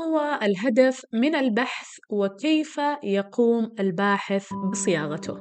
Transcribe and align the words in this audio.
هو 0.00 0.38
الهدف 0.42 1.04
من 1.12 1.34
البحث 1.34 1.88
وكيف 2.10 2.80
يقوم 3.02 3.74
الباحث 3.80 4.48
بصياغته؟ 4.70 5.38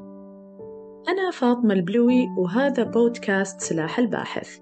أنا 1.09 1.31
فاطمة 1.33 1.73
البلوي 1.73 2.27
وهذا 2.37 2.83
بودكاست 2.83 3.61
سلاح 3.61 3.99
الباحث. 3.99 4.59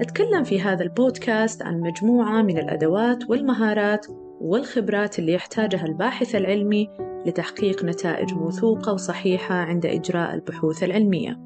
أتكلم 0.00 0.44
في 0.44 0.60
هذا 0.60 0.82
البودكاست 0.82 1.62
عن 1.62 1.80
مجموعة 1.80 2.42
من 2.42 2.58
الأدوات 2.58 3.30
والمهارات 3.30 4.06
والخبرات 4.40 5.18
اللي 5.18 5.32
يحتاجها 5.32 5.86
الباحث 5.86 6.34
العلمي 6.34 6.88
لتحقيق 7.26 7.84
نتائج 7.84 8.34
موثوقة 8.34 8.92
وصحيحة 8.92 9.54
عند 9.54 9.86
إجراء 9.86 10.34
البحوث 10.34 10.82
العلمية. 10.82 11.40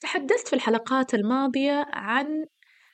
تحدثت 0.00 0.48
في 0.48 0.52
الحلقات 0.56 1.14
الماضية 1.14 1.86
عن 1.92 2.46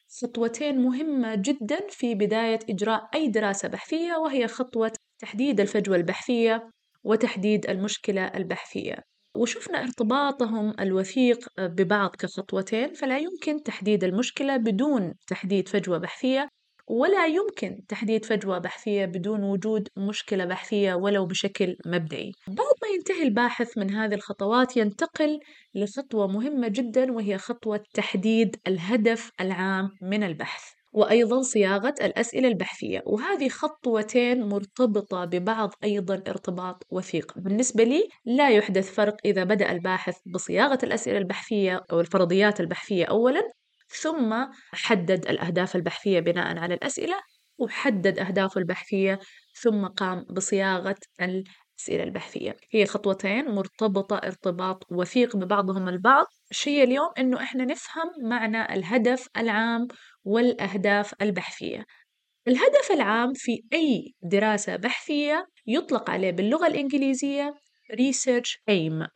خطوتين 0.09 0.79
مهمة 0.79 1.35
جدا 1.35 1.81
في 1.89 2.15
بداية 2.15 2.59
إجراء 2.71 3.09
أي 3.15 3.29
دراسة 3.29 3.69
بحثية 3.69 4.15
وهي 4.15 4.49
خطوة 4.49 4.93
تحديد 5.19 5.61
الفجوة 5.61 5.97
البحثية 5.97 6.71
وتحديد 7.05 7.71
المشكلة 7.71 8.27
البحثية 8.27 8.97
وشفنا 9.37 9.83
ارتباطهم 9.83 10.75
الوثيق 10.81 11.49
ببعض 11.59 12.11
كخطوتين 12.11 12.93
فلا 12.93 13.19
يمكن 13.19 13.63
تحديد 13.63 14.05
المشكلة 14.05 14.57
بدون 14.57 15.15
تحديد 15.27 15.69
فجوة 15.69 15.99
بحثية 15.99 16.49
ولا 16.89 17.27
يمكن 17.27 17.87
تحديد 17.89 18.25
فجوة 18.25 18.59
بحثية 18.59 19.05
بدون 19.05 19.43
وجود 19.43 19.89
مشكلة 19.97 20.45
بحثية 20.45 20.95
ولو 20.95 21.27
بشكل 21.27 21.77
مبدئي. 21.87 22.33
بعد 22.49 22.76
ينتهي 22.97 23.23
الباحث 23.23 23.79
من 23.79 23.95
هذه 23.95 24.15
الخطوات 24.15 24.77
ينتقل 24.77 25.41
لخطوة 25.75 26.27
مهمة 26.27 26.69
جدا 26.69 27.13
وهي 27.13 27.39
خطوة 27.39 27.81
تحديد 27.95 28.57
الهدف 28.67 29.31
العام 29.41 29.91
من 30.03 30.23
البحث. 30.23 30.77
وأيضا 30.97 31.43
صياغة 31.43 31.95
الأسئلة 32.01 32.49
البحثية 32.49 33.03
وهذه 33.07 33.49
خطوتين 33.49 34.49
مرتبطة 34.49 35.25
ببعض 35.25 35.71
أيضا 35.85 36.15
ارتباط 36.15 36.87
وثيق 36.91 37.39
بالنسبة 37.39 37.85
لي 37.85 38.09
لا 38.25 38.51
يحدث 38.51 38.95
فرق 38.95 39.17
إذا 39.25 39.45
بدأ 39.45 39.73
الباحث 39.73 40.17
بصياغة 40.27 40.79
الأسئلة 40.83 41.19
البحثية 41.19 41.85
أو 41.93 42.01
الفرضيات 42.01 42.61
البحثية 42.61 43.05
أولا 43.05 43.43
ثم 43.89 44.45
حدد 44.73 45.29
الأهداف 45.29 45.77
البحثية 45.77 46.21
بناء 46.21 46.59
على 46.59 46.75
الأسئلة 46.75 47.17
وحدد 47.59 48.19
أهدافه 48.19 48.59
البحثية 48.59 49.19
ثم 49.63 49.87
قام 49.87 50.25
بصياغة 50.31 50.97
الأسئلة 51.77 52.05
البحثية. 52.05 52.57
هي 52.71 52.87
خطوتين 52.87 53.45
مرتبطة 53.45 54.17
ارتباط 54.17 54.87
وثيق 54.91 55.37
ببعضهم 55.37 55.89
البعض. 55.89 56.27
الشيء 56.51 56.85
اليوم 56.85 57.11
أنه 57.19 57.43
إحنا 57.43 57.65
نفهم 57.65 58.11
معنى 58.23 58.75
الهدف 58.75 59.29
العام 59.37 59.89
والأهداف 60.25 61.15
البحثية. 61.23 61.87
الهدف 62.49 62.93
العام 62.93 63.33
في 63.35 63.63
أي 63.73 64.15
دراسة 64.23 64.77
بحثية 64.77 65.47
يطلق 65.67 66.11
عليه 66.11 66.31
باللغة 66.31 66.67
الإنجليزية 66.67 67.55
Research 67.93 68.57
Aim. 68.71 69.09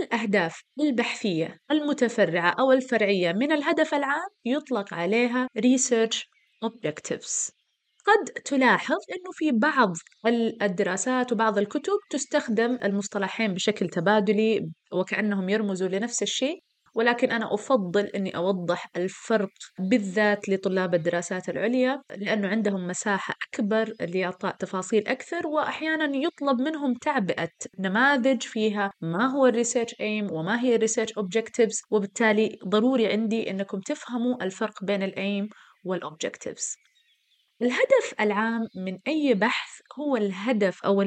الأهداف 0.00 0.62
البحثية 0.80 1.58
المتفرعة 1.70 2.50
أو 2.50 2.72
الفرعية 2.72 3.32
من 3.32 3.52
الهدف 3.52 3.94
العام 3.94 4.28
يطلق 4.44 4.94
عليها 4.94 5.48
Research 5.58 6.24
Objectives. 6.64 7.55
قد 8.06 8.42
تلاحظ 8.44 8.96
أنه 9.12 9.30
في 9.32 9.52
بعض 9.52 9.92
الدراسات 10.62 11.32
وبعض 11.32 11.58
الكتب 11.58 11.98
تستخدم 12.10 12.78
المصطلحين 12.84 13.54
بشكل 13.54 13.88
تبادلي 13.88 14.70
وكأنهم 14.92 15.48
يرمزوا 15.48 15.88
لنفس 15.88 16.22
الشيء 16.22 16.58
ولكن 16.94 17.30
أنا 17.30 17.54
أفضل 17.54 18.04
أني 18.04 18.36
أوضح 18.36 18.90
الفرق 18.96 19.50
بالذات 19.78 20.48
لطلاب 20.48 20.94
الدراسات 20.94 21.48
العليا 21.48 22.02
لأنه 22.16 22.48
عندهم 22.48 22.86
مساحة 22.86 23.34
أكبر 23.48 23.92
لإعطاء 24.00 24.56
تفاصيل 24.56 25.08
أكثر 25.08 25.46
وأحيانا 25.46 26.16
يطلب 26.16 26.60
منهم 26.60 26.94
تعبئة 26.94 27.50
نماذج 27.78 28.42
فيها 28.42 28.90
ما 29.00 29.26
هو 29.26 29.46
ال 29.46 29.51
research 29.51 29.94
aim 30.00 30.32
وما 30.32 30.60
هي 30.60 30.74
ال 30.74 30.78
research 30.78 31.12
objectives 31.12 31.82
وبالتالي 31.90 32.58
ضروري 32.68 33.06
عندي 33.06 33.50
أنكم 33.50 33.80
تفهموا 33.80 34.44
الفرق 34.44 34.84
بين 34.84 35.02
ال 35.02 35.14
aim 35.14 35.48
والاوبجكتيفز 35.84 36.76
الهدف 37.62 38.14
العام 38.20 38.68
من 38.74 38.98
أي 39.08 39.34
بحث 39.34 39.70
هو 39.98 40.16
الهدف 40.16 40.82
أو 40.84 41.02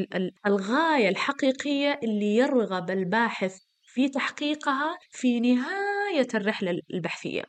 الغاية 0.47 1.09
الحقيقية 1.09 1.99
اللي 2.03 2.35
يرغب 2.35 2.89
الباحث 2.91 3.57
في 3.83 4.09
تحقيقها 4.09 4.97
في 5.11 5.39
نهاية 5.39 6.27
الرحلة 6.33 6.81
البحثية. 6.93 7.43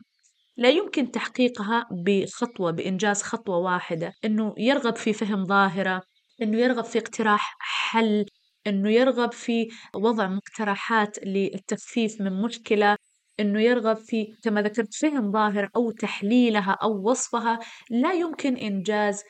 لا 0.57 0.69
يمكن 0.69 1.11
تحقيقها 1.11 1.87
بخطوة 2.05 2.71
بإنجاز 2.71 3.21
خطوة 3.21 3.57
واحدة. 3.57 4.13
إنه 4.25 4.55
يرغب 4.57 4.95
في 4.95 5.13
فهم 5.13 5.45
ظاهرة 5.45 6.01
إنه 6.41 6.57
يرغب 6.57 6.83
في 6.85 6.99
اقتراح 6.99 7.55
حل 7.59 8.25
إنه 8.67 8.91
يرغب 8.91 9.33
في 9.33 9.67
وضع 9.95 10.27
مقترحات 10.27 11.17
للتخفيف 11.25 12.21
من 12.21 12.41
مشكلة. 12.41 12.97
إنه 13.41 13.61
يرغب 13.61 13.97
في 13.97 14.35
كما 14.43 14.61
ذكرت 14.61 14.93
فهم 14.93 15.31
ظاهرة 15.31 15.69
أو 15.75 15.91
تحليلها 15.91 16.77
أو 16.83 17.09
وصفها 17.09 17.59
لا 17.89 18.13
يمكن 18.13 18.57
إنجاز 18.57 19.23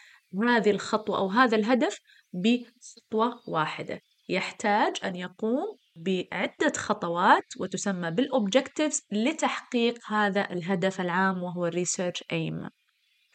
هذه 0.44 0.72
الخطوة 0.72 1.18
أو 1.18 1.28
هذا 1.28 1.56
الهدف 1.56 2.00
بخطوة 2.34 3.40
واحدة. 3.48 4.02
يحتاج 4.30 4.96
أن 5.04 5.16
يقوم 5.16 5.78
بعدة 5.96 6.74
خطوات 6.76 7.46
وتسمى 7.60 8.12
بال 8.12 8.27
objectives 8.27 9.02
لتحقيق 9.12 10.00
هذا 10.08 10.52
الهدف 10.52 11.02
العام 11.02 11.44
وهو 11.44 11.66
ال 11.66 11.72
research 11.72 12.24
aim 12.32 12.70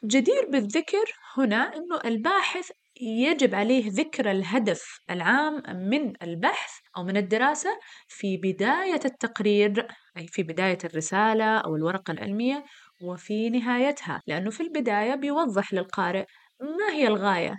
جدير 0.05 0.49
بالذكر 0.53 1.13
هنا 1.37 1.77
أنه 1.77 2.01
الباحث 2.05 2.71
يجب 3.01 3.55
عليه 3.55 3.91
ذكر 3.91 4.31
الهدف 4.31 5.01
العام 5.11 5.63
من 5.91 6.23
البحث 6.23 6.71
أو 6.97 7.05
من 7.05 7.17
الدراسة 7.17 7.71
في 8.09 8.37
بداية 8.37 9.01
التقرير 9.05 9.87
أي 10.17 10.27
في 10.27 10.43
بداية 10.43 10.79
الرسالة 10.85 11.59
أو 11.59 11.77
الورقة 11.77 12.11
العلمية 12.13 12.65
وفي 13.03 13.51
نهايتها 13.51 14.23
لأنه 14.27 14.51
في 14.51 14.63
البداية 14.63 15.15
بيوضح 15.15 15.73
للقارئ 15.73 16.25
ما 16.61 16.93
هي 16.93 17.07
الغاية 17.07 17.55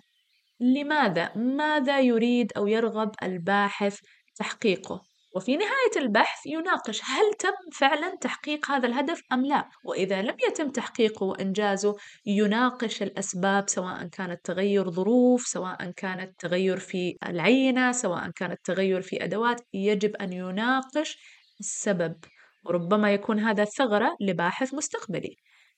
لماذا؟ 0.60 1.32
ماذا 1.36 2.00
يريد 2.00 2.52
أو 2.58 2.68
يرغب 2.68 3.12
الباحث 3.24 4.00
تحقيقه؟ 4.36 5.02
وفي 5.36 5.58
نهاية 5.58 5.98
البحث 5.98 6.46
يناقش 6.46 7.02
هل 7.04 7.34
تم 7.40 7.70
فعلا 7.74 8.16
تحقيق 8.22 8.72
هذا 8.72 8.88
الهدف 8.88 9.22
أم 9.32 9.46
لا؟ 9.46 9.70
وإذا 9.84 10.22
لم 10.22 10.36
يتم 10.48 10.70
تحقيقه 10.70 11.24
وإنجازه 11.24 11.96
يناقش 12.26 13.04
الأسباب 13.04 13.70
سواء 13.70 14.08
كانت 14.08 14.46
تغير 14.46 14.90
ظروف 14.90 15.48
سواء 15.48 15.92
كانت 15.92 16.40
تغير 16.40 16.78
في 16.78 17.18
العينة 17.28 17.92
سواء 17.92 18.30
كانت 18.30 18.60
تغير 18.64 19.02
في 19.02 19.24
أدوات 19.24 19.62
يجب 19.74 20.16
أن 20.16 20.34
يناقش 20.34 21.18
السبب. 21.60 22.16
وربما 22.68 23.14
يكون 23.14 23.40
هذا 23.40 23.66
ثغرة 23.66 24.18
لباحث 24.22 24.74
مستقبلي. 24.74 25.36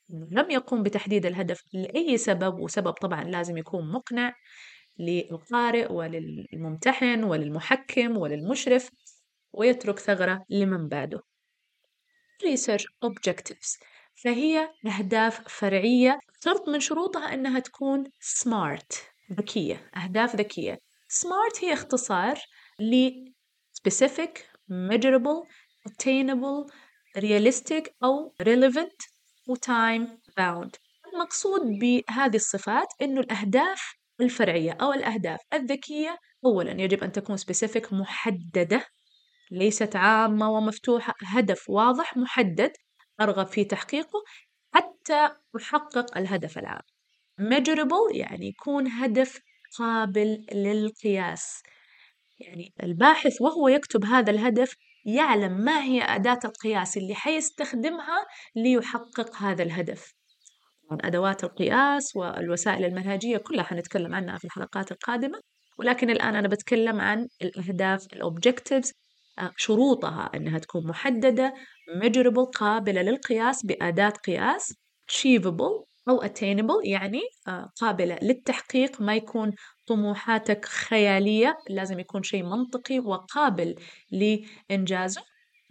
لم 0.09 0.51
يقوم 0.51 0.83
بتحديد 0.83 1.25
الهدف 1.25 1.63
لأي 1.73 2.17
سبب 2.17 2.59
وسبب 2.59 2.91
طبعا 2.91 3.23
لازم 3.23 3.57
يكون 3.57 3.91
مقنع 3.91 4.35
للقارئ 4.99 5.91
وللممتحن 5.91 7.23
وللمحكم 7.23 8.17
وللمشرف 8.17 8.89
ويترك 9.53 9.99
ثغرة 9.99 10.45
لمن 10.49 10.87
بعده. 10.87 11.19
Research 12.43 12.85
Objectives. 13.05 13.79
فهي 14.23 14.69
أهداف 14.85 15.47
فرعية 15.47 16.19
شرط 16.43 16.69
من 16.69 16.79
شروطها 16.79 17.33
أنها 17.33 17.59
تكون 17.59 18.03
SMART 18.21 18.97
ذكية 19.33 19.89
أهداف 19.95 20.35
ذكية. 20.35 20.79
SMART 21.09 21.63
هي 21.63 21.73
اختصار 21.73 22.39
ل 22.79 23.11
Specific, 23.79 24.43
Measurable, 24.69 25.47
Attainable, 25.89 26.71
Realistic 27.17 27.89
أو 28.03 28.33
Relevant 28.43 29.07
و 29.47 29.55
Time 29.55 30.07
Bound. 30.39 30.71
المقصود 31.13 31.61
بهذه 31.61 32.35
الصفات 32.35 32.87
أنه 33.01 33.21
الأهداف 33.21 33.93
الفرعية 34.21 34.71
أو 34.71 34.93
الأهداف 34.93 35.39
الذكية 35.53 36.17
أولا 36.45 36.81
يجب 36.81 37.03
أن 37.03 37.11
تكون 37.11 37.37
سبيسيفيك 37.37 37.93
محددة 37.93 38.85
ليست 39.51 39.95
عامة 39.95 40.49
ومفتوحة 40.51 41.13
هدف 41.25 41.69
واضح 41.69 42.17
محدد 42.17 42.71
أرغب 43.21 43.47
في 43.47 43.63
تحقيقه 43.63 44.23
حتى 44.73 45.29
أحقق 45.57 46.17
الهدف 46.17 46.57
العام. 46.57 46.81
measurable 47.41 48.15
يعني 48.15 48.47
يكون 48.47 48.87
هدف 48.87 49.39
قابل 49.77 50.45
للقياس. 50.53 51.63
يعني 52.39 52.73
الباحث 52.83 53.41
وهو 53.41 53.67
يكتب 53.67 54.05
هذا 54.05 54.31
الهدف 54.31 54.75
يعلم 55.05 55.51
ما 55.51 55.83
هي 55.83 56.01
أداة 56.01 56.39
القياس 56.45 56.97
اللي 56.97 57.15
حيستخدمها 57.15 58.25
ليحقق 58.55 59.35
هذا 59.35 59.63
الهدف. 59.63 60.13
أدوات 60.91 61.43
القياس 61.43 62.15
والوسائل 62.15 62.85
المنهجية 62.85 63.37
كلها 63.37 63.63
حنتكلم 63.63 64.15
عنها 64.15 64.37
في 64.37 64.45
الحلقات 64.45 64.91
القادمة 64.91 65.39
ولكن 65.79 66.09
الآن 66.09 66.35
أنا 66.35 66.47
بتكلم 66.47 67.01
عن 67.01 67.27
الأهداف 67.41 68.05
الأوبجكتيفز 68.13 68.93
آه، 69.39 69.51
شروطها 69.57 70.29
أنها 70.35 70.59
تكون 70.59 70.87
محددة 70.87 71.53
measurable 72.01 72.49
قابلة 72.55 73.01
للقياس 73.01 73.65
بأداة 73.65 74.09
قياس 74.09 74.73
achievable 75.11 75.85
أو 76.09 76.21
attainable 76.21 76.81
يعني 76.83 77.21
آه، 77.47 77.69
قابلة 77.81 78.19
للتحقيق 78.21 79.01
ما 79.01 79.15
يكون 79.15 79.51
طموحاتك 79.89 80.65
خيالية 80.65 81.57
لازم 81.69 81.99
يكون 81.99 82.23
شيء 82.23 82.43
منطقي 82.43 82.99
وقابل 82.99 83.75
لإنجازه. 84.11 85.21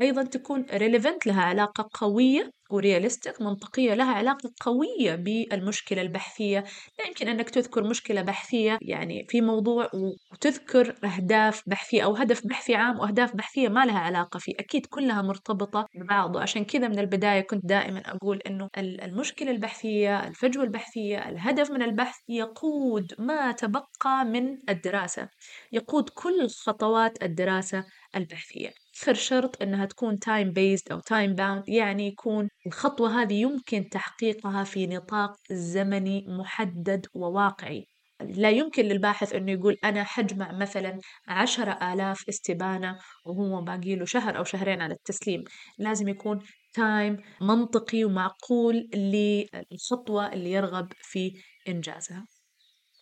أيضا 0.00 0.24
تكون 0.24 0.66
relevant 0.66 1.26
لها 1.26 1.42
علاقة 1.42 1.88
قوية 1.94 2.50
ورياليستيك 2.70 3.42
منطقية 3.42 3.94
لها 3.94 4.12
علاقة 4.12 4.50
قوية 4.60 5.14
بالمشكلة 5.14 6.02
البحثية. 6.02 6.64
لا 6.98 7.06
يمكن 7.06 7.28
أنك 7.28 7.50
تذكر 7.50 7.88
مشكلة 7.88 8.22
بحثية 8.22 8.78
يعني 8.82 9.26
في 9.28 9.40
موضوع 9.40 9.90
وتذكر 10.32 10.94
أهداف 11.04 11.62
بحثية 11.66 12.02
أو 12.02 12.14
هدف 12.16 12.46
بحثي 12.46 12.74
عام 12.74 12.98
وأهداف 12.98 13.36
بحثية 13.36 13.68
ما 13.68 13.86
لها 13.86 13.98
علاقة 13.98 14.38
فيه. 14.38 14.54
أكيد 14.58 14.86
كلها 14.86 15.22
مرتبطة 15.22 15.86
ببعض 15.94 16.36
وعشان 16.36 16.64
كذا 16.64 16.88
من 16.88 16.98
البداية 16.98 17.40
كنت 17.40 17.66
دائما 17.66 18.02
أقول 18.06 18.38
أنه 18.46 18.68
المشكلة 18.78 19.50
البحثية 19.50 20.28
الفجوة 20.28 20.64
البحثية 20.64 21.28
الهدف 21.28 21.70
من 21.70 21.82
البحث 21.82 22.16
يقود 22.28 23.14
ما 23.18 23.52
تبقى 23.52 24.24
من 24.24 24.58
الدراسة. 24.68 25.28
يقود 25.72 26.08
كل 26.08 26.48
خطوات 26.48 27.22
الدراسة 27.22 27.84
البحثية. 28.16 28.70
آخر 29.02 29.14
شرط 29.14 29.62
أنها 29.62 29.86
تكون 29.86 30.16
time 30.16 30.48
based 30.52 30.92
أو 30.92 31.00
time 31.00 31.36
bound 31.36 31.64
يعني 31.68 32.06
يكون 32.06 32.48
الخطوة 32.66 33.22
هذه 33.22 33.34
يمكن 33.34 33.88
تحقيقها 33.88 34.64
في 34.64 34.86
نطاق 34.86 35.36
زمني 35.50 36.24
محدد 36.28 37.06
وواقعي. 37.14 37.86
لا 38.20 38.50
يمكن 38.50 38.84
للباحث 38.84 39.34
أنه 39.34 39.52
يقول 39.52 39.76
أنا 39.84 40.04
حجمع 40.04 40.52
مثلا 40.52 41.00
عشرة 41.28 41.92
آلاف 41.92 42.28
استبانة 42.28 42.98
وهو 43.26 43.62
باقي 43.62 43.96
له 43.96 44.04
شهر 44.04 44.38
أو 44.38 44.44
شهرين 44.44 44.82
على 44.82 44.94
التسليم. 44.94 45.44
لازم 45.78 46.08
يكون 46.08 46.38
تايم 46.74 47.16
منطقي 47.40 48.04
ومعقول 48.04 48.88
للخطوة 48.94 50.32
اللي 50.32 50.52
يرغب 50.52 50.92
في 51.02 51.32
إنجازها. 51.68 52.26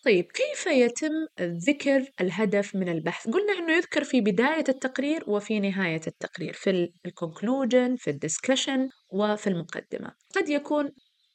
طيب 0.06 0.24
كيف 0.24 0.66
يتم 0.66 1.26
ذكر 1.40 2.10
الهدف 2.20 2.74
من 2.74 2.88
البحث؟ 2.88 3.28
قلنا 3.28 3.52
إنه 3.52 3.72
يذكر 3.72 4.04
في 4.04 4.20
بداية 4.20 4.64
التقرير 4.68 5.24
وفي 5.26 5.60
نهاية 5.60 6.00
التقرير 6.06 6.52
في 6.52 6.92
ال 7.06 7.14
conclusion 7.14 7.96
في 7.96 8.10
ال 8.10 8.17
discussion 8.17 8.88
وفي 9.08 9.46
المقدمة. 9.46 10.12
قد 10.36 10.48
يكون 10.48 10.92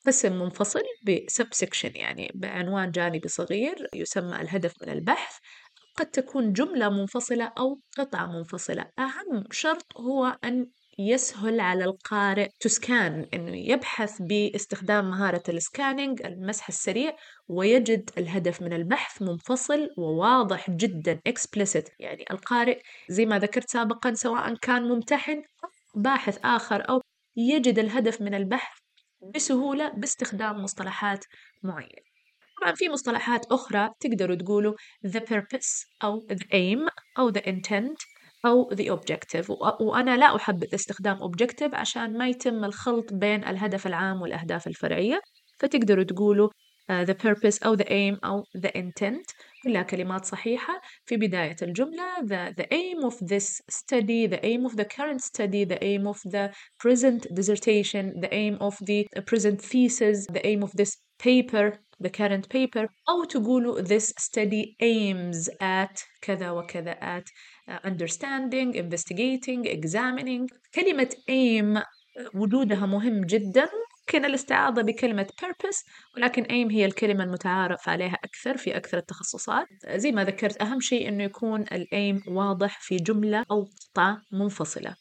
قسم 0.07 0.39
منفصل 0.39 0.81
ب 1.07 1.47
subsection 1.51 1.91
يعني 1.95 2.31
بعنوان 2.35 2.91
جانبي 2.91 3.27
صغير 3.27 3.87
يسمى 3.95 4.41
الهدف 4.41 4.73
من 4.81 4.89
البحث. 4.89 5.37
قد 5.95 6.05
تكون 6.05 6.53
جملة 6.53 6.89
منفصلة 6.89 7.51
أو 7.57 7.81
قطعة 7.97 8.25
منفصلة. 8.25 8.85
أهم 8.99 9.43
شرط 9.51 9.85
هو 9.97 10.37
أن 10.43 10.67
يسهل 11.09 11.59
على 11.59 11.83
القارئ 11.83 12.49
to 12.59 12.81
scan 12.81 13.25
إنه 13.33 13.57
يبحث 13.57 14.21
باستخدام 14.21 15.09
مهارة 15.09 15.43
ال 15.49 15.58
scanning 15.58 16.25
المسح 16.25 16.67
السريع 16.67 17.15
ويجد 17.47 18.09
الهدف 18.17 18.61
من 18.61 18.73
البحث 18.73 19.21
منفصل 19.21 19.89
وواضح 19.97 20.69
جدا 20.69 21.19
explicit. 21.29 21.89
يعني 21.99 22.25
القارئ 22.31 22.81
زي 23.09 23.25
ما 23.25 23.39
ذكرت 23.39 23.69
سابقا 23.69 24.13
سواء 24.13 24.55
كان 24.55 24.83
ممتحن 24.83 25.43
أو 25.63 25.69
باحث 25.95 26.39
آخر 26.43 26.89
أو 26.89 27.01
يجد 27.35 27.79
الهدف 27.79 28.21
من 28.21 28.33
البحث 28.33 28.77
بسهولة 29.35 29.89
باستخدام 29.89 30.63
مصطلحات 30.63 31.25
معينة. 31.63 32.11
طبعا 32.61 32.75
في 32.75 32.89
مصطلحات 32.89 33.45
أخرى 33.45 33.89
تقدروا 33.99 34.35
تقولوا 34.35 34.73
the 35.07 35.19
purpose 35.19 35.87
أو 36.03 36.27
the 36.31 36.45
aim 36.53 36.91
أو 37.19 37.31
the 37.31 37.41
intent. 37.41 38.20
أو 38.45 38.69
the 38.73 38.89
objective 38.89 39.49
وأنا 39.81 40.17
لا 40.17 40.35
أحبذ 40.35 40.75
استخدام 40.75 41.17
objective 41.17 41.73
عشان 41.73 42.17
ما 42.17 42.27
يتم 42.27 42.65
الخلط 42.65 43.13
بين 43.13 43.43
الهدف 43.43 43.87
العام 43.87 44.21
والأهداف 44.21 44.67
الفرعية 44.67 45.21
فتقدروا 45.59 46.03
تقولوا 46.03 46.49
uh, 46.91 47.05
the 47.05 47.15
purpose 47.15 47.63
أو 47.65 47.77
the 47.77 47.85
aim 47.85 48.19
أو 48.25 48.43
the 48.57 48.69
intent 48.69 49.35
كلها 49.63 49.81
كلمات 49.81 50.25
صحيحة 50.25 50.81
في 51.05 51.17
بداية 51.17 51.55
الجملة 51.61 52.15
the, 52.21 52.53
the 52.53 52.65
aim 52.71 53.05
of 53.05 53.27
this 53.27 53.61
study 53.69 54.27
the 54.27 54.45
aim 54.45 54.65
of 54.65 54.75
the 54.75 54.85
current 54.85 55.21
study 55.21 55.65
the 55.65 55.83
aim 55.83 56.07
of 56.07 56.19
the 56.25 56.51
present 56.79 57.27
dissertation 57.33 58.19
the 58.21 58.33
aim 58.33 58.57
of 58.61 58.75
the 58.81 59.05
present 59.25 59.61
thesis 59.61 60.25
the 60.27 60.45
aim 60.45 60.63
of 60.63 60.71
this 60.71 60.97
paper 61.19 61.79
the 61.99 62.09
current 62.09 62.49
paper 62.49 62.87
أو 63.09 63.23
تقولوا 63.23 63.81
this 63.81 64.13
study 64.17 64.75
aims 64.81 65.49
at 65.61 66.03
كذا 66.21 66.51
وكذا 66.51 66.93
at 67.01 67.23
uh, 67.23 67.31
understanding 67.79 68.75
investigating 68.75 69.65
examining. 69.65 70.45
كلمة 70.75 71.09
aim 71.29 71.83
وجودها 72.35 72.85
مهم 72.85 73.21
جدا. 73.21 73.69
ممكن 74.11 74.25
الاستعاضة 74.25 74.81
بكلمة 74.81 75.27
purpose 75.41 75.85
ولكن 76.17 76.43
aim 76.43 76.71
هي 76.71 76.85
الكلمة 76.85 77.23
المتعارف 77.23 77.89
عليها 77.89 78.17
أكثر 78.23 78.57
في 78.57 78.77
أكثر 78.77 78.97
التخصصات. 78.97 79.67
زي 79.95 80.11
ما 80.11 80.23
ذكرت 80.23 80.61
أهم 80.61 80.79
شيء 80.79 81.09
أنه 81.09 81.23
يكون 81.23 81.61
الأيم 81.61 82.21
واضح 82.27 82.79
في 82.81 82.95
جملة 82.95 83.43
أو 83.51 83.65
قطعة 83.93 84.21
منفصلة. 84.31 84.95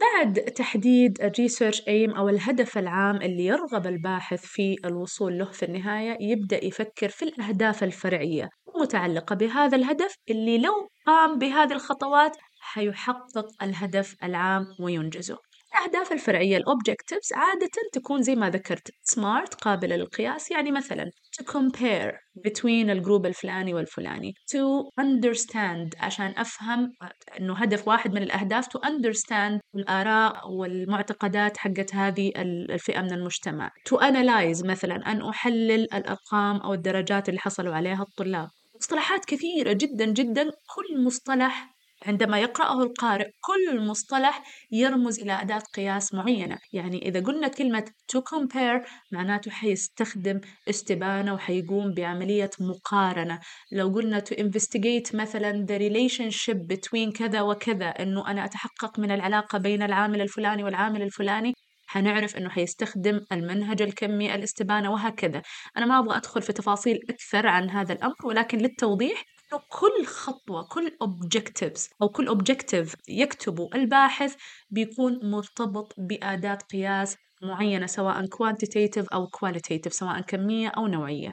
بعد 0.00 0.34
تحديد 0.34 1.22
الريسيرش 1.22 1.82
ايم 1.88 2.10
أو 2.10 2.28
الهدف 2.28 2.78
العام 2.78 3.16
اللي 3.16 3.44
يرغب 3.44 3.86
الباحث 3.86 4.40
في 4.44 4.76
الوصول 4.84 5.38
له 5.38 5.44
في 5.44 5.64
النهاية 5.64 6.16
يبدأ 6.20 6.64
يفكر 6.64 7.08
في 7.08 7.22
الأهداف 7.22 7.84
الفرعية. 7.84 8.48
المتعلقه 8.76 9.34
بهذا 9.34 9.76
الهدف 9.76 10.16
اللي 10.30 10.58
لو 10.58 10.88
قام 11.06 11.38
بهذه 11.38 11.72
الخطوات 11.72 12.36
حيحقق 12.60 13.46
الهدف 13.62 14.14
العام 14.22 14.66
وينجزه. 14.80 15.38
الأهداف 15.72 16.12
الفرعية 16.12 16.56
ال 16.56 16.63
objectives 16.63 17.32
عادة 17.32 17.70
تكون 17.92 18.22
زي 18.22 18.34
ما 18.36 18.50
ذكرت 18.50 18.90
SMART 19.02 19.54
قابلة 19.54 19.96
للقياس. 19.96 20.50
يعني 20.50 20.72
مثلا 20.72 21.10
to 21.40 21.44
compare 21.44 22.12
between 22.48 22.90
ال 22.90 22.96
group 22.96 23.26
الفلاني 23.26 23.74
والفلاني 23.74 24.32
to 24.50 24.90
understand 25.00 26.02
عشان 26.04 26.34
أفهم 26.36 26.92
أنه 27.40 27.54
هدف 27.54 27.88
واحد 27.88 28.14
من 28.14 28.22
الأهداف 28.22 28.66
to 28.66 28.80
understand 28.80 29.60
الآراء 29.74 30.50
والمعتقدات 30.50 31.56
حقت 31.56 31.94
هذه 31.94 32.32
الفئة 32.36 33.00
من 33.00 33.12
المجتمع. 33.12 33.70
to 33.88 33.98
analyze 33.98 34.66
مثلا 34.66 35.12
أن 35.12 35.28
أحلل 35.28 35.94
الأرقام 35.94 36.56
أو 36.56 36.74
الدرجات 36.74 37.28
اللي 37.28 37.40
حصلوا 37.40 37.74
عليها 37.74 38.02
الطلاب. 38.02 38.48
مصطلحات 38.82 39.24
كثيرة 39.24 39.72
جدا 39.72 40.04
جدا. 40.04 40.42
كل 40.44 41.04
مصطلح 41.04 41.74
عندما 42.06 42.40
يقرأه 42.40 42.82
القارئ 42.82 43.26
كل 43.40 43.80
مصطلح 43.80 44.42
يرمز 44.72 45.20
إلى 45.20 45.32
أداة 45.32 45.62
قياس 45.74 46.14
معينة. 46.14 46.58
يعني 46.72 47.08
إذا 47.08 47.20
قلنا 47.20 47.48
كلمة 47.48 47.84
to 48.12 48.18
compare 48.18 48.88
معناته 49.12 49.50
حيستخدم 49.50 50.40
استبانة 50.68 51.34
وحيقوم 51.34 51.94
بعملية 51.94 52.50
مقارنة. 52.60 53.40
لو 53.72 53.88
قلنا 53.88 54.20
to 54.20 54.34
investigate 54.34 55.14
مثلا 55.14 55.66
the 55.66 55.78
relationship 55.78 56.56
between 56.72 57.12
كذا 57.18 57.40
وكذا 57.40 57.86
إنه 57.88 58.30
أنا 58.30 58.44
أتحقق 58.44 58.98
من 58.98 59.10
العلاقة 59.10 59.58
بين 59.58 59.82
العامل 59.82 60.20
الفلاني 60.20 60.64
والعامل 60.64 61.02
الفلاني 61.02 61.52
حنعرف 61.92 62.36
إنه 62.36 62.48
حيستخدم 62.48 63.20
المنهج 63.32 63.82
الكمي 63.82 64.34
الاستبانة 64.34 64.92
وهكذا. 64.92 65.42
أنا 65.76 65.86
ما 65.86 65.98
أبغى 65.98 66.16
أدخل 66.16 66.42
في 66.42 66.52
تفاصيل 66.52 66.98
أكثر 67.10 67.46
عن 67.46 67.70
هذا 67.70 67.92
الأمر 67.92 68.16
ولكن 68.24 68.58
للتوضيح 68.58 69.24
كل 69.68 70.06
خطوة 70.06 70.62
كل 70.68 70.96
objectives 71.04 71.90
أو 72.02 72.08
كل 72.08 72.28
objective 72.28 72.94
يكتبه 73.08 73.68
الباحث 73.74 74.34
بيكون 74.70 75.30
مرتبط 75.30 75.94
بأداة 75.98 76.58
قياس 76.72 77.16
معينة 77.42 77.86
سواء 77.86 78.26
quantitative 78.26 79.06
أو 79.12 79.26
qualitative 79.26 79.88
سواء 79.88 80.20
كمية 80.20 80.68
أو 80.68 80.86
نوعية. 80.86 81.32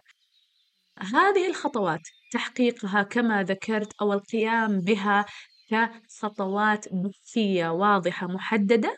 هذه 0.97 1.47
الخطوات 1.47 2.01
تحقيقها 2.31 3.03
كما 3.03 3.43
ذكرت 3.43 3.93
أو 4.01 4.13
القيام 4.13 4.81
بها 4.81 5.25
كخطوات 5.69 6.85
بحثية 6.93 7.69
واضحة 7.69 8.27
محددة 8.27 8.97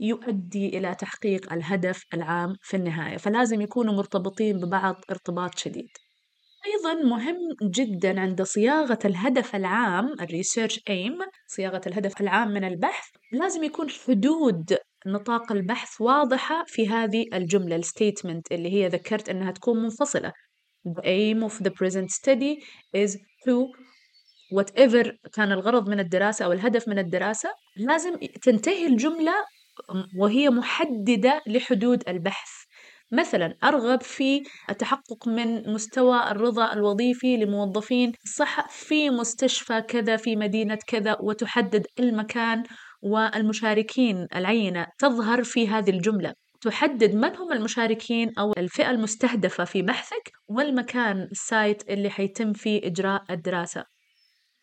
يؤدي 0.00 0.78
إلى 0.78 0.94
تحقيق 0.94 1.52
الهدف 1.52 2.04
العام 2.14 2.54
في 2.62 2.76
النهاية 2.76 3.16
فلازم 3.16 3.60
يكونوا 3.60 3.94
مرتبطين 3.94 4.58
ببعض 4.58 4.94
ارتباط 5.10 5.58
شديد. 5.58 5.88
أيضا 6.66 6.94
مهم 7.02 7.56
جدا 7.62 8.20
عند 8.20 8.42
صياغة 8.42 8.98
الهدف 9.04 9.56
العام 9.56 10.06
ال 10.20 10.27
research 10.27 10.80
aim 10.88 11.18
صياغة 11.46 11.80
الهدف 11.86 12.20
العام 12.20 12.48
من 12.48 12.64
البحث 12.64 13.08
لازم 13.32 13.64
يكون 13.64 13.90
حدود 13.90 14.76
نطاق 15.06 15.52
البحث 15.52 16.00
واضحة 16.00 16.64
في 16.66 16.88
هذه 16.88 17.24
الجملة 17.34 17.76
ال 17.76 17.84
statement 17.84 18.52
اللي 18.52 18.72
هي 18.72 18.88
ذكرت 18.88 19.28
أنها 19.28 19.50
تكون 19.50 19.82
منفصلة. 19.82 20.32
The 20.88 21.02
aim 21.02 21.44
of 21.50 21.64
the 21.64 21.70
present 21.70 22.10
study 22.10 22.62
is 22.96 23.10
to 23.46 23.66
whatever 24.58 25.12
كان 25.32 25.52
الغرض 25.52 25.88
من 25.88 26.00
الدراسة 26.00 26.44
أو 26.44 26.52
الهدف 26.52 26.88
من 26.88 26.98
الدراسة 26.98 27.48
لازم 27.76 28.16
تنتهي 28.42 28.86
الجملة 28.86 29.34
وهي 30.18 30.50
محددة 30.50 31.42
لحدود 31.46 32.08
البحث. 32.08 32.50
مثلا 33.12 33.56
أرغب 33.64 34.02
في 34.02 34.42
التحقق 34.70 35.28
من 35.28 35.72
مستوى 35.72 36.30
الرضا 36.30 36.72
الوظيفي 36.72 37.36
لموظفين 37.36 38.12
الصحة 38.24 38.66
في 38.70 39.10
مستشفى 39.10 39.82
كذا 39.82 40.16
في 40.16 40.36
مدينة 40.36 40.78
كذا 40.86 41.16
وتحدد 41.20 41.86
المكان 42.00 42.62
والمشاركين 43.02 44.26
العينة. 44.36 44.86
تظهر 44.98 45.42
في 45.44 45.68
هذه 45.68 45.90
الجملة. 45.90 46.34
تحدد 46.60 47.14
من 47.14 47.36
هم 47.36 47.52
المشاركين 47.52 48.32
أو 48.38 48.52
الفئة 48.58 48.90
المستهدفة 48.90 49.64
في 49.64 49.82
بحثك 49.82 50.32
والمكان 50.48 51.28
ال 51.32 51.44
site 51.44 51.90
اللي 51.90 52.10
حيتم 52.10 52.52
فيه 52.52 52.86
إجراء 52.86 53.22
الدراسة. 53.30 53.99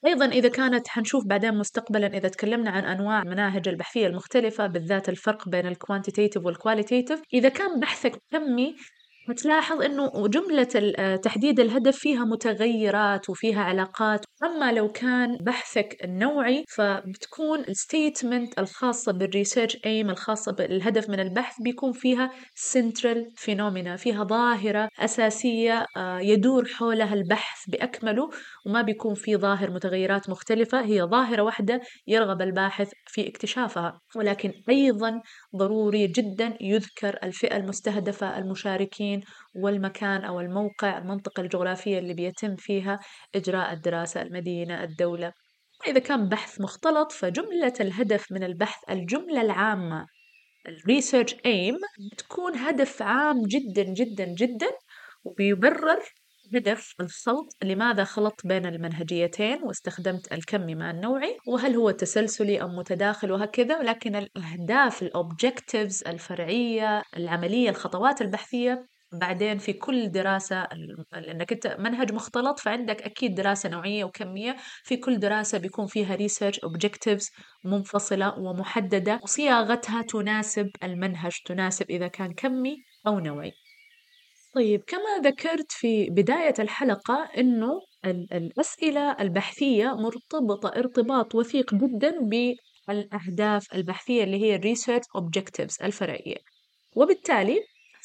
أيضا 0.05 0.25
إذا 0.25 0.49
كانت 0.49 0.87
حنشوف 0.87 1.23
بعدين 1.27 1.57
مستقبلا 1.57 2.07
إذا 2.07 2.29
تكلمنا 2.29 2.69
عن 2.71 2.83
أنواع 2.85 3.21
المناهج 3.21 3.67
البحثية 3.67 4.07
المختلفة 4.07 4.67
بالذات 4.67 5.09
الفرق 5.09 5.49
بين 5.49 5.67
ال 5.67 5.73
quantitative 5.73 6.45
وال 6.45 6.57
qualitative 6.57 7.21
إذا 7.33 7.49
كان 7.49 7.79
بحثك 7.79 8.21
كمي 8.31 8.75
بتلاحظ 9.29 9.81
إنه 9.81 10.27
جملة 10.27 10.63
تحديد 11.15 11.59
الهدف 11.59 11.97
فيها 11.97 12.25
متغيرات 12.25 13.29
وفيها 13.29 13.61
علاقات. 13.61 14.25
أما 14.43 14.71
لو 14.71 14.91
كان 14.91 15.37
بحثك 15.37 15.97
النوعي 16.03 16.63
فبتكون 16.69 17.59
ال 17.59 17.69
statement 17.69 18.59
الخاصة 18.59 19.11
بال 19.11 19.24
research 19.24 19.77
aim 19.85 20.09
الخاصة 20.09 20.51
بالهدف 20.51 21.09
من 21.09 21.19
البحث 21.19 21.61
بيكون 21.61 21.91
فيها 21.91 22.31
central 22.55 23.31
phenomena 23.35 23.95
فيها 23.95 24.23
ظاهرة 24.23 24.89
أساسية 24.99 25.85
آه، 25.97 26.19
يدور 26.19 26.65
حولها 26.65 27.13
البحث 27.13 27.69
بأكمله 27.69 28.29
وما 28.65 28.81
بيكون 28.81 29.13
في 29.15 29.37
ظاهر 29.37 29.71
متغيرات 29.71 30.29
مختلفة 30.29 30.81
هي 30.85 31.01
ظاهرة 31.03 31.41
واحدة 31.41 31.81
يرغب 32.07 32.41
الباحث 32.41 32.91
في 33.05 33.27
اكتشافها. 33.27 33.99
ولكن 34.15 34.51
أيضا 34.69 35.21
ضروري 35.55 36.07
جدا 36.07 36.57
يذكر 36.61 37.19
الفئة 37.23 37.57
المستهدفة 37.57 38.37
المشاركين 38.37 39.21
والمكان 39.57 40.23
أو 40.23 40.39
الموقع 40.39 40.97
المنطقة 40.97 41.41
الجغرافية 41.41 41.99
اللي 41.99 42.13
بيتم 42.13 42.55
فيها 42.55 42.99
إجراء 43.35 43.73
الدراسة 43.73 44.21
المدينة 44.21 44.83
الدولة. 44.83 45.33
إذا 45.87 45.99
كان 45.99 46.29
بحث 46.29 46.61
مختلط 46.61 47.11
فجملة 47.11 47.73
الهدف 47.79 48.31
من 48.31 48.43
البحث 48.43 48.83
الجملة 48.89 49.41
العامة 49.41 50.05
ال 50.67 50.75
research 50.75 51.35
aim 51.45 51.75
بتكون 52.11 52.55
هدف 52.55 53.01
عام 53.01 53.41
جدا 53.41 53.83
جدا 53.83 54.25
جدا 54.25 54.67
وبيبرر 55.23 55.99
هدف 56.55 56.93
الخلط 57.01 57.57
لماذا 57.63 58.03
خلطت 58.03 58.47
بين 58.47 58.65
المنهجيتين 58.65 59.63
واستخدمت 59.63 60.33
الكمي 60.33 60.75
مع 60.75 60.91
النوعي 60.91 61.37
وهل 61.47 61.75
هو 61.75 61.91
تسلسلي 61.91 62.61
أم 62.61 62.75
متداخل 62.75 63.31
وهكذا. 63.31 63.79
ولكن 63.79 64.15
الأهداف 64.15 65.01
ال 65.01 65.10
objectives 65.10 66.03
الفرعية 66.07 67.03
العملية 67.17 67.69
الخطوات 67.69 68.21
البحثية 68.21 68.85
بعدين 69.11 69.57
في 69.57 69.73
كل 69.73 70.11
دراسة 70.11 70.67
لأنك 71.13 71.53
أنت 71.53 71.77
منهج 71.79 72.11
مختلط 72.13 72.59
فعندك 72.59 73.01
أكيد 73.01 73.35
دراسة 73.35 73.69
نوعية 73.69 74.03
وكمية. 74.03 74.55
في 74.83 74.97
كل 74.97 75.19
دراسة 75.19 75.57
بيكون 75.57 75.87
فيها 75.87 76.17
research 76.17 76.59
objectives 76.65 77.31
منفصلة 77.63 78.39
ومحددة 78.39 79.19
وصياغتها 79.23 80.01
تناسب 80.01 80.69
المنهج 80.83 81.31
تناسب 81.45 81.85
إذا 81.91 82.07
كان 82.07 82.33
كمي 82.33 82.77
أو 83.07 83.19
نوعي. 83.19 83.51
طيب 84.55 84.83
كما 84.87 85.29
ذكرت 85.29 85.71
في 85.71 86.09
بداية 86.09 86.53
الحلقة 86.59 87.29
إنه 87.37 87.81
الأسئلة 88.05 89.11
البحثية 89.19 89.95
مرتبطة 89.95 90.69
ارتباط 90.69 91.35
وثيق 91.35 91.75
جدا 91.75 92.13
بالأهداف 92.87 93.75
البحثية 93.75 94.23
اللي 94.23 94.41
هي 94.41 94.55
الريسيرش 94.55 95.05
Objectives 95.17 95.83
الفرعية. 95.83 96.37
وبالتالي 96.95 97.59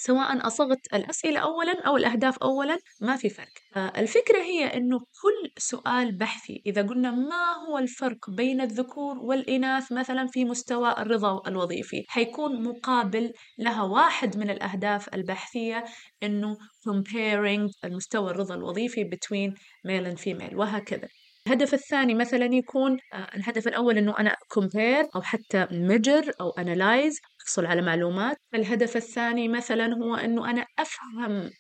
سواء 0.04 0.47
أصغت 0.47 0.94
الأسئلة 0.94 1.40
أولا 1.40 1.82
أو 1.87 1.97
الأهداف 1.97 2.38
أولا 2.38 2.78
ما 3.00 3.16
في 3.16 3.28
فرق. 3.28 3.49
الفكرة 3.76 4.42
هي 4.42 4.64
أنه 4.64 4.99
كل 4.99 5.50
سؤال 5.59 6.16
بحثي 6.18 6.62
إذا 6.66 6.82
قلنا 6.82 7.11
ما 7.11 7.52
هو 7.68 7.78
الفرق 7.78 8.30
بين 8.30 8.61
الذكور 8.61 9.18
والإناث 9.18 9.92
مثلا 9.92 10.26
في 10.26 10.44
مستوى 10.44 10.92
الرضا 10.99 11.49
الوظيفي؟ 11.49 12.04
حيكون 12.09 12.62
مقابل 12.62 13.32
لها 13.59 13.82
واحد 13.82 14.37
من 14.37 14.50
الأهداف 14.50 15.14
البحثية 15.14 15.85
أنه 16.23 16.56
comparing 16.88 17.71
المستوى 17.85 18.30
الرضا 18.30 18.54
الوظيفي 18.54 19.04
between 19.04 19.54
male 19.87 20.14
and 20.14 20.18
female 20.18 20.54
وهكذا. 20.54 21.09
الهدف 21.46 21.75
الثاني 21.75 22.14
مثلا 22.14 22.44
يكون 22.54 22.99
آه، 23.14 23.28
الهدف 23.37 23.68
الأول 23.68 23.99
إنه 23.99 24.18
أنا 24.18 24.37
compare 24.58 25.08
أو 25.16 25.22
حتى 25.22 25.66
measure 25.66 26.30
أو 26.40 26.50
analyze 26.52 27.14
أحصل 27.42 27.66
على 27.66 27.82
معلومات. 27.82 28.37
الهدف 28.54 28.96
الثاني 28.96 29.49
مثلا 29.49 29.94
هو 29.94 30.14
إنه 30.14 30.50
أنا 30.50 30.66
أفهم 30.78 31.50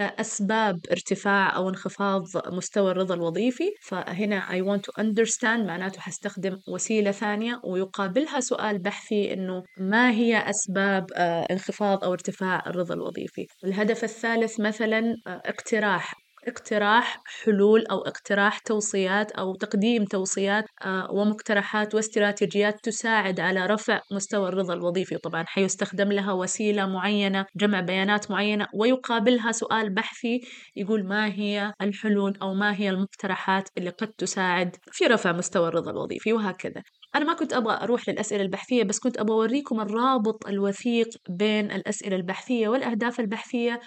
آه، 0.00 0.14
أسباب 0.20 0.80
ارتفاع 0.90 1.56
أو 1.56 1.68
انخفاض 1.68 2.22
مستوى 2.46 2.90
الرضا 2.90 3.14
الوظيفي. 3.14 3.70
فهنا 3.82 4.40
I 4.48 4.62
want 4.64 4.80
to 4.80 5.02
understand 5.04 5.66
معناته 5.66 6.00
حستخدم 6.00 6.58
وسيلة 6.68 7.10
ثانية 7.10 7.60
ويقابلها 7.64 8.40
سؤال 8.40 8.78
بحثي 8.78 9.32
إنه 9.32 9.62
ما 9.78 10.10
هي 10.10 10.50
أسباب 10.50 11.06
آه، 11.16 11.46
انخفاض 11.50 12.04
أو 12.04 12.12
ارتفاع 12.12 12.62
الرضا 12.66 12.94
الوظيفي. 12.94 13.46
الهدف 13.64 14.04
الثالث 14.04 14.60
مثلا 14.60 15.14
اقتراح 15.26 16.14
اقتراح 16.48 17.22
حلول 17.44 17.86
أو 17.86 17.98
اقتراح 17.98 18.58
توصيات 18.58 19.32
أو 19.32 19.54
تقديم 19.54 20.04
توصيات 20.04 20.64
آه، 20.84 21.08
ومقترحات 21.10 21.94
واستراتيجيات 21.94 22.84
تساعد 22.84 23.40
على 23.40 23.66
رفع 23.66 24.00
مستوى 24.12 24.48
الرضا 24.48 24.74
الوظيفي. 24.74 25.16
طبعا 25.16 25.44
حيستخدم 25.46 26.12
لها 26.12 26.32
وسيلة 26.32 26.86
معينة 26.86 27.46
جمع 27.56 27.80
بيانات 27.80 28.30
معينة 28.30 28.66
ويقابلها 28.74 29.52
سؤال 29.52 29.94
بحثي 29.94 30.40
يقول 30.76 31.06
ما 31.06 31.26
هي 31.26 31.72
الحلول 31.82 32.38
أو 32.42 32.54
ما 32.54 32.74
هي 32.74 32.90
المقترحات 32.90 33.68
اللي 33.78 33.90
قد 33.90 34.08
تساعد 34.08 34.76
في 34.92 35.06
رفع 35.06 35.32
مستوى 35.32 35.68
الرضا 35.68 35.90
الوظيفي 35.90 36.32
وهكذا. 36.32 36.82
أنا 37.14 37.24
ما 37.24 37.34
كنت 37.34 37.52
أبغى 37.52 37.74
أروح 37.82 38.08
للأسئلة 38.08 38.42
البحثية 38.42 38.82
بس 38.84 38.98
كنت 38.98 39.18
أبغى 39.18 39.34
أوريكم 39.34 39.80
الرابط 39.80 40.46
الوثيق 40.46 41.08
بين 41.28 41.70
الأسئلة 41.70 42.16
البحثية 42.16 42.68
والأهداف 42.68 43.20
البحثية 43.20 43.80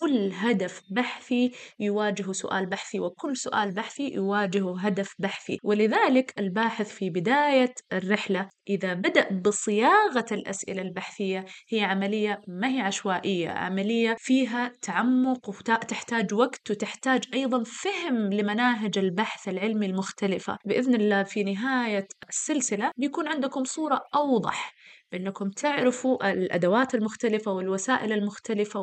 كل 0.00 0.30
هدف 0.32 0.82
بحثي 0.90 1.52
يواجه 1.80 2.32
سؤال 2.32 2.66
بحثي 2.66 3.00
وكل 3.00 3.36
سؤال 3.36 3.72
بحثي 3.72 4.14
يواجه 4.14 4.78
هدف 4.78 5.14
بحثي. 5.18 5.58
ولذلك 5.62 6.38
الباحث 6.38 6.90
في 6.90 7.10
بداية 7.10 7.74
الرحلة 7.92 8.48
إذا 8.68 8.94
بدأ 8.94 9.40
بصياغة 9.40 10.26
الأسئلة 10.32 10.82
البحثية 10.82 11.44
هي 11.68 11.84
عملية 11.84 12.40
ما 12.48 12.68
هي 12.68 12.80
عشوائية 12.80 13.48
عملية 13.48 14.16
فيها 14.18 14.72
تعمق 14.82 15.48
وتحتاج 15.48 16.34
وقت 16.34 16.70
وتحتاج 16.70 17.24
أيضا 17.34 17.62
فهم 17.64 18.32
لمناهج 18.32 18.98
البحث 18.98 19.48
العلمي 19.48 19.86
المختلفة. 19.86 20.58
بإذن 20.64 20.94
الله 20.94 21.22
في 21.22 21.44
نهاية 21.44 22.08
السلسلة 22.28 22.90
بيكون 22.96 23.28
عندكم 23.28 23.64
صورة 23.64 24.00
أوضح 24.14 24.74
بأنكم 25.12 25.50
تعرفوا 25.50 26.32
الأدوات 26.32 26.94
المختلفة 26.94 27.52
والوسائل 27.52 28.12
المختلفة 28.12 28.80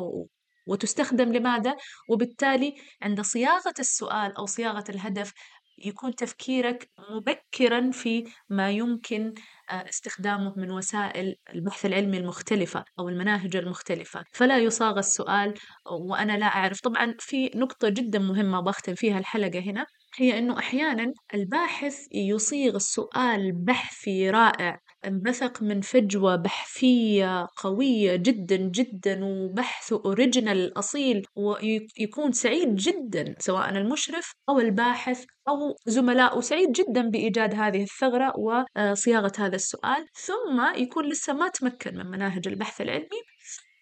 وتستخدم 0.66 1.32
لماذا؟ 1.32 1.76
وبالتالي 2.08 2.74
عند 3.02 3.20
صياغة 3.20 3.74
السؤال 3.78 4.36
أو 4.36 4.46
صياغة 4.46 4.84
الهدف 4.88 5.32
يكون 5.78 6.14
تفكيرك 6.14 6.90
مبكرا 7.10 7.90
في 7.90 8.24
ما 8.48 8.70
يمكن 8.70 9.34
آه، 9.70 9.88
استخدامه 9.88 10.54
من 10.56 10.70
وسائل 10.70 11.34
البحث 11.54 11.86
العلمي 11.86 12.18
المختلفة 12.18 12.84
أو 12.98 13.08
المناهج 13.08 13.56
المختلفة. 13.56 14.24
فلا 14.32 14.58
يصاغ 14.58 14.98
السؤال 14.98 15.54
وأنا 15.90 16.32
لا 16.32 16.46
أعرف. 16.46 16.80
طبعا 16.80 17.14
في 17.18 17.50
نقطة 17.54 17.88
جدا 17.88 18.18
مهمة 18.18 18.60
بختم 18.60 18.94
فيها 18.94 19.18
الحلقة 19.18 19.60
هنا 19.60 19.86
هي 20.18 20.38
أنه 20.38 20.58
أحيانا 20.58 21.12
الباحث 21.34 21.96
يصيغ 22.12 22.76
السؤال 22.76 23.52
بحثي 23.52 24.30
رائع. 24.30 24.80
انبثق 25.06 25.62
من 25.62 25.80
فجوة 25.80 26.36
بحثية 26.36 27.48
قوية 27.56 28.16
جدا 28.16 28.56
جدا 28.56 29.24
وبحثه 29.24 30.02
أوريجينال 30.04 30.78
أصيل 30.78 31.26
ويكون 31.36 32.32
سعيد 32.32 32.74
جدا 32.74 33.34
سواء 33.38 33.70
المشرف 33.70 34.32
أو 34.48 34.60
الباحث 34.60 35.24
أو 35.48 35.76
زملاء 35.86 36.40
سعيد 36.40 36.72
جدا 36.72 37.10
بإيجاد 37.10 37.54
هذه 37.54 37.82
الثغرة 37.82 38.32
وصياغة 38.38 39.32
هذا 39.38 39.56
السؤال. 39.56 40.06
ثم 40.14 40.82
يكون 40.82 41.08
لسه 41.08 41.32
ما 41.32 41.48
تمكن 41.48 41.96
من 41.96 42.06
مناهج 42.06 42.48
البحث 42.48 42.80
العلمي 42.80 43.22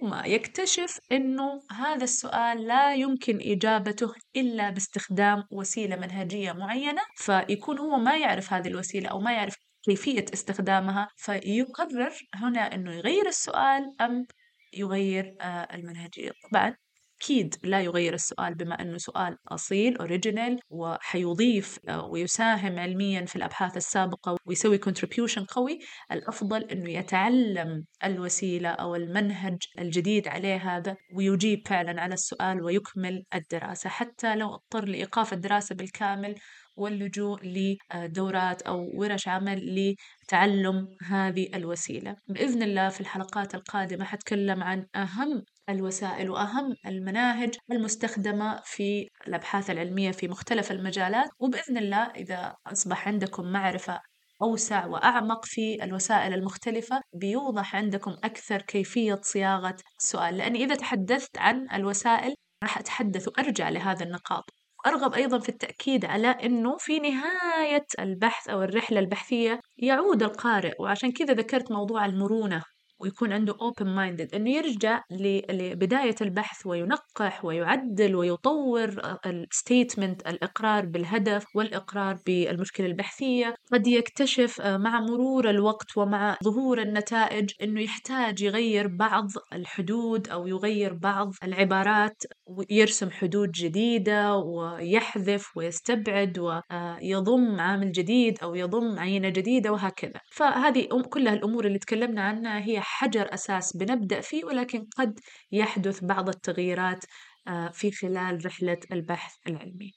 ثم 0.01 0.15
يكتشف 0.25 0.99
أنه 1.13 1.63
هذا 1.71 2.05
السؤال 2.05 2.67
لا 2.67 2.95
يمكن 2.95 3.39
إجابته 3.43 4.15
إلا 4.37 4.71
باستخدام 4.71 5.45
وسيلة 5.51 5.97
منهجية 5.97 6.53
معينة 6.53 7.03
فيكون 7.17 7.79
هو 7.79 7.99
ما 7.99 8.17
يعرف 8.17 8.53
هذه 8.53 8.69
الوسيلة 8.69 9.09
أو 9.09 9.21
ما 9.21 9.33
يعرف 9.33 9.55
كيفية 9.85 10.25
استخدامها 10.35 11.09
فيقرر 11.17 12.13
هنا 12.35 12.75
أنه 12.75 12.93
يغير 12.93 13.27
السؤال 13.27 13.95
أم 14.01 14.27
يغير 14.73 15.37
آه، 15.41 15.75
المنهجية. 15.75 16.31
طبعا 16.53 16.75
أكيد 17.21 17.55
لا 17.63 17.81
يغير 17.81 18.15
السؤال 18.15 18.55
بما 18.55 18.83
أنه 18.83 18.99
سؤال 18.99 19.39
أصيل 19.49 19.97
أوريجينال 19.97 20.59
وحيضيف 20.71 21.79
آه، 21.89 22.05
ويساهم 22.07 22.79
علميا 22.79 23.25
في 23.25 23.37
الأبحاث 23.37 23.77
السابقة 23.77 24.37
ويسوي 24.47 24.79
contribution 24.79 25.45
قوي. 25.49 25.79
الأفضل 26.13 26.65
أنه 26.65 26.91
يتعلم 26.91 27.85
الوسيلة 28.05 28.69
أو 28.69 28.95
المنهج 28.95 29.59
الجديد 29.79 30.29
عليه 30.29 30.57
هذا 30.77 30.97
ويجيب 31.15 31.69
فعلا 31.69 32.03
على 32.03 32.15
السؤال 32.15 32.63
ويكمل 32.63 33.25
الدراسة. 33.35 33.91
حتى 33.91 34.37
لو 34.37 34.55
اضطر 34.55 34.85
لإيقاف 34.85 35.33
الدراسة 35.33 35.75
بالكامل 35.75 36.35
واللجوء 36.77 37.41
لدورات 37.45 38.63
أو 38.63 38.91
ورش 38.95 39.29
عمل 39.29 39.95
لتعلم 40.25 40.89
هذه 41.07 41.49
الوسيلة. 41.55 42.17
بإذن 42.29 42.63
الله 42.63 42.89
في 42.89 43.01
الحلقات 43.01 43.55
القادمة 43.55 44.05
حتكلم 44.05 44.63
عن 44.63 44.87
أهم 44.97 45.43
الوسائل 45.69 46.31
وأهم 46.31 46.75
المناهج 46.87 47.55
المستخدمة 47.73 48.61
في 48.65 49.09
الأبحاث 49.29 49.71
العلمية 49.71 50.11
في 50.11 50.29
مختلف 50.29 50.73
المجالات. 50.73 51.31
وبإذن 51.39 51.79
الله 51.79 52.11
إذا 52.11 52.55
أصبح 52.67 53.09
عندكم 53.09 53.53
معرفة 53.53 54.01
أوسع 54.43 54.87
وأعمق 54.87 55.45
في 55.45 55.85
الوسائل 55.85 56.35
المختلفة 56.35 57.01
بيوضح 57.13 57.77
عندكم 57.77 58.11
أكثر 58.25 58.63
كيفية 58.63 59.21
صياغة 59.23 59.77
السؤال. 60.01 60.37
لأني 60.39 60.65
إذا 60.65 60.75
تحدثت 60.75 61.39
عن 61.39 61.71
الوسائل 61.75 62.35
راح 62.63 62.79
أتحدث 62.79 63.29
وأرجع 63.29 63.69
لهذا 63.69 64.05
النقاط. 64.05 64.64
أرغب 64.87 65.15
أيضا 65.15 65.39
في 65.39 65.49
التأكيد 65.49 66.05
على 66.05 66.27
أنه 66.29 66.77
في 66.79 66.99
نهاية 67.01 67.87
البحث 67.99 68.49
أو 68.49 68.63
الرحلة 68.63 68.99
البحثية 69.01 69.61
يعود 69.79 70.23
القارئ 70.23 70.75
وعشان 70.83 71.13
كذا 71.13 71.35
ذكرت 71.35 71.73
موضوع 71.73 72.05
المرونة. 72.07 72.63
ويكون 73.01 73.33
عنده 73.33 73.53
open 73.53 73.85
minded 73.85 74.35
إنه 74.35 74.51
يرجع 74.51 75.03
لبداية 75.51 76.15
البحث 76.21 76.67
وينقح 76.67 77.45
ويعدل 77.45 78.15
ويطور 78.17 79.19
الستيتمنت 79.27 80.27
الإقرار 80.27 80.87
بالهدف 80.87 81.45
والإقرار 81.57 82.19
بالمشكلة 82.27 82.87
البحثية. 82.87 83.55
قد 83.73 83.87
يكتشف 83.87 84.61
آه، 84.61 84.77
مع 84.77 85.01
مرور 85.01 85.51
الوقت 85.51 85.97
ومع 85.97 86.37
ظهور 86.45 86.83
النتائج 86.83 87.51
إنه 87.63 87.81
يحتاج 87.81 88.43
يغير 88.43 88.87
بعض 88.87 89.27
الحدود 89.53 90.29
أو 90.29 90.47
يغير 90.47 90.95
بعض 90.95 91.33
العبارات 91.45 92.23
ويرسم 92.47 93.11
حدود 93.11 93.51
جديدة 93.51 94.37
ويحذف 94.37 95.57
ويستبعد 95.57 96.39
ويضم 96.39 97.61
عامل 97.61 97.93
جديد 97.93 98.39
أو 98.43 98.55
يضم 98.55 98.99
عينة 98.99 99.29
جديدة 99.29 99.73
وهكذا. 99.73 100.21
فهذه 100.33 100.89
كلها 101.11 101.35
الأمور 101.35 101.67
اللي 101.67 101.79
تكلمنا 101.79 102.23
عنها 102.23 102.59
هي 102.65 102.81
حجر 102.85 103.35
أساس 103.35 103.77
بنبدأ 103.77 104.21
فيه 104.21 104.45
ولكن 104.45 104.87
قد 104.97 105.21
يحدث 105.53 106.05
بعض 106.05 106.29
التغييرات 106.29 107.05
آه، 107.49 107.69
في 107.69 107.91
خلال 107.93 108.47
رحلة 108.47 108.79
البحث 108.93 109.35
العلمي. 109.47 109.93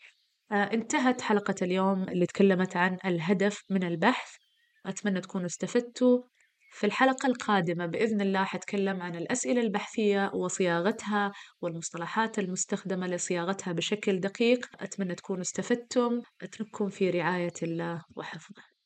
آه، 0.51 0.55
انتهت 0.73 1.21
حلقة 1.21 1.55
اليوم 1.61 2.03
اللي 2.03 2.25
تكلمت 2.25 2.77
عن 2.77 2.97
الهدف 3.05 3.63
من 3.69 3.83
البحث. 3.83 4.35
أتمنى 4.85 5.21
تكونوا 5.21 5.45
استفدتوا. 5.45 6.21
في 6.71 6.85
الحلقة 6.85 7.27
القادمة 7.27 7.85
بإذن 7.85 8.21
الله 8.21 8.43
حتكلم 8.43 9.01
عن 9.01 9.15
الأسئلة 9.15 9.61
البحثية 9.61 10.31
وصياغتها 10.33 11.31
والمصطلحات 11.61 12.39
المستخدمة 12.39 13.07
لصياغتها 13.07 13.73
بشكل 13.73 14.19
دقيق. 14.19 14.65
أتمنى 14.79 15.15
تكونوا 15.15 15.41
استفدتم. 15.41 16.21
أترككم 16.41 16.89
في 16.89 17.09
رعاية 17.09 17.53
الله 17.63 18.03
وحفظه. 18.15 18.76